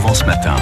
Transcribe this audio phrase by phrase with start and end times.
[0.00, 0.56] Provence Matin.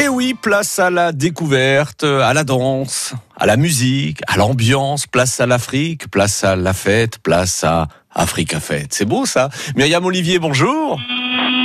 [0.00, 5.40] Et oui, place à la découverte, à la danse, à la musique, à l'ambiance, place
[5.40, 8.94] à l'Afrique, place à la fête, place à Africa Fête.
[8.94, 9.48] C'est beau ça.
[9.74, 11.00] Myriam Olivier, bonjour.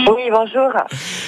[0.09, 0.69] Oui, bonjour.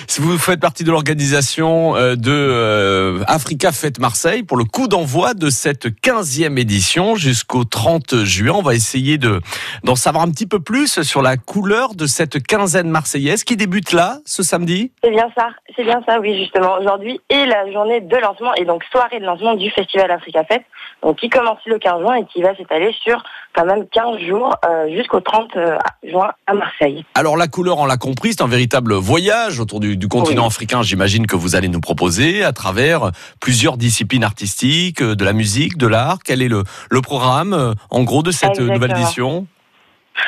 [0.07, 4.87] Si vous faites partie de l'organisation euh, de euh, Africa Fête Marseille pour le coup
[4.87, 9.39] d'envoi de cette 15e édition jusqu'au 30 juin, on va essayer de
[9.83, 13.93] d'en savoir un petit peu plus sur la couleur de cette quinzaine marseillaise qui débute
[13.93, 14.91] là ce samedi.
[15.03, 16.77] C'est bien ça, c'est bien ça, oui, justement.
[16.79, 20.65] Aujourd'hui est la journée de lancement et donc soirée de lancement du festival Africa Fête,
[21.01, 23.23] donc qui commence le 15 juin et qui va s'étaler sur
[23.55, 25.51] quand même 15 jours euh, jusqu'au 30
[26.03, 27.05] juin à Marseille.
[27.15, 30.47] Alors la couleur, on l'a compris, c'est un véritable voyage autour du, du continent Oui.
[30.47, 35.33] africain, j'imagine que vous allez nous proposer à travers plusieurs disciplines artistiques, euh, de la
[35.33, 36.17] musique, de l'art.
[36.25, 39.45] Quel est le, le programme, euh, en gros, de cette euh, nouvelle édition?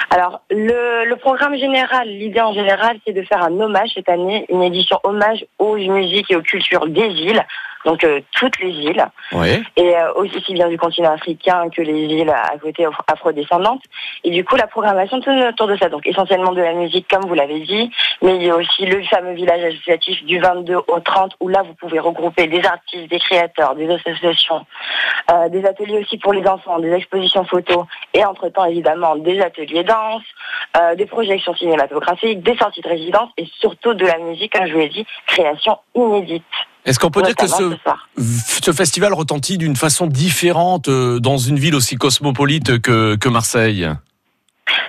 [0.10, 4.46] Alors, le, le programme général, l'idée en général, c'est de faire un hommage cette année,
[4.50, 7.46] une édition hommage aux musiques et aux cultures des îles,
[7.86, 9.64] donc euh, toutes les îles, Oui.
[9.78, 13.82] et euh, aussi bien du continent africain que les îles à côté afro- afrodescendantes.
[14.24, 17.26] Et du coup, la programmation tourne autour de ça, donc essentiellement de la musique, comme
[17.26, 17.90] vous l'avez dit,
[18.22, 21.62] mais il y a aussi le fameux village associatif du 22 au 30, où là,
[21.64, 24.66] vous pouvez regrouper des artistes, des créateurs, des associations,
[25.32, 27.86] euh, des ateliers aussi pour les enfants, des expositions photos,
[28.18, 30.24] et entre-temps, évidemment, des ateliers danse,
[30.76, 34.74] euh, des projections cinématographiques, des sorties de résidence, et surtout de la musique, comme je
[34.74, 36.44] vous l'ai dit, création inédite.
[36.86, 41.76] Est-ce qu'on peut dire que ce, festival retentit d'une façon différente euh, dans une ville
[41.76, 43.88] aussi cosmopolite que, que Marseille?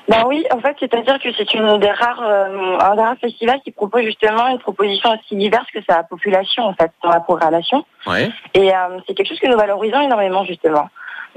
[0.08, 3.60] Ben oui, en fait, c'est-à-dire que c'est une des rares, euh, un des rares festivals
[3.62, 7.84] qui propose justement une proposition aussi diverse que sa population, en fait, dans la programmation.
[8.06, 8.30] Oui.
[8.54, 10.88] Et euh, c'est quelque chose que nous valorisons énormément, justement.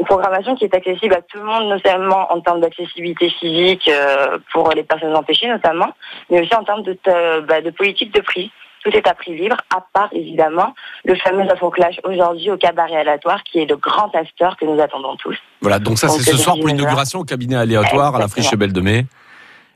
[0.01, 4.39] Une programmation qui est accessible à tout le monde, notamment en termes d'accessibilité physique euh,
[4.51, 5.89] pour les personnes empêchées, notamment,
[6.31, 8.51] mais aussi en termes de, euh, bah, de politique de prix.
[8.83, 10.73] Tout est à prix libre, à part évidemment
[11.05, 15.15] le fameux Afro-Clash aujourd'hui au cabaret aléatoire, qui est le grand after que nous attendons
[15.17, 15.37] tous.
[15.61, 18.73] Voilà, donc ça c'est ce soir pour l'inauguration au cabinet aléatoire à la Friche Belle
[18.73, 19.05] de Mai.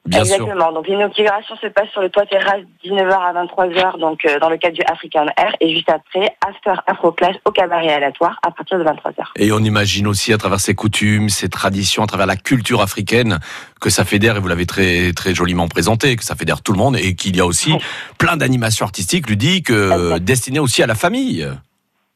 [0.05, 0.35] Bien sûr.
[0.35, 0.71] Exactement.
[0.71, 4.57] Donc l'inauguration se passe sur le toit terrasse 19h à 23h, donc euh, dans le
[4.57, 8.83] cadre du African Air, et juste après, After Afro-Clash au cabaret aléatoire à partir de
[8.83, 9.23] 23h.
[9.38, 13.39] Et on imagine aussi à travers ses coutumes, ses traditions, à travers la culture africaine,
[13.81, 16.77] que ça fédère, et vous l'avez très, très joliment présenté, que ça fédère tout le
[16.77, 17.79] monde et qu'il y a aussi Oui.
[18.17, 21.47] plein d'animations artistiques ludiques euh, destinées aussi à la famille.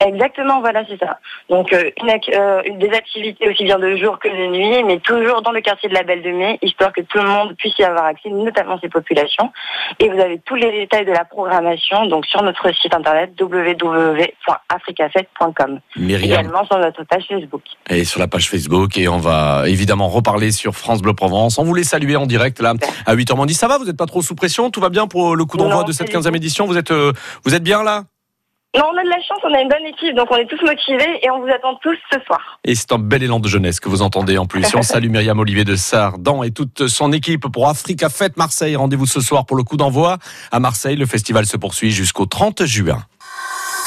[0.01, 1.19] Exactement, voilà, c'est ça.
[1.49, 4.99] Donc euh, une, euh, une des activités aussi bien de jour que de nuit, mais
[4.99, 7.77] toujours dans le quartier de la Belle de Mai, histoire que tout le monde puisse
[7.79, 9.51] y avoir accès, notamment ces populations.
[9.99, 15.81] Et vous avez tous les détails de la programmation donc sur notre site internet www.africafête.com.
[15.97, 17.63] Également sur notre page Facebook.
[17.89, 21.59] est sur la page Facebook et on va évidemment reparler sur France Bleu Provence.
[21.59, 22.73] On voulait saluer en direct là
[23.05, 23.53] à 8h moins 10.
[23.53, 24.71] Ça va, vous n'êtes pas trop sous pression?
[24.71, 26.67] Tout va bien pour le coup d'envoi de cette pas du 15e édition?
[26.67, 27.11] Vous êtes, euh,
[27.43, 28.05] vous êtes bien là?
[28.77, 30.61] Non, on a de la chance, on a une bonne équipe, donc on est tous
[30.63, 32.59] motivés et on vous attend tous ce soir.
[32.63, 34.63] Et c'est un bel élan de jeunesse que vous entendez en plus.
[34.75, 38.75] On salue Myriam Olivier de Sardan et toute son équipe pour Africa Fête Marseille.
[38.75, 40.19] Rendez-vous ce soir pour le coup d'envoi
[40.51, 40.95] à Marseille.
[40.95, 43.03] Le festival se poursuit jusqu'au 30 juin.